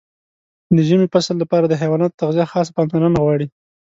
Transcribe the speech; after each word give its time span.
د 0.75 0.77
ژمي 0.87 1.07
فصل 1.13 1.35
لپاره 1.39 1.65
د 1.67 1.73
حیواناتو 1.81 2.19
تغذیه 2.21 2.45
خاصه 2.51 2.71
پاملرنه 2.75 3.17
غواړي. 3.23 3.47